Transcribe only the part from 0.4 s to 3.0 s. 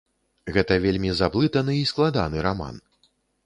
Гэта вельмі заблытаны і складаны раман.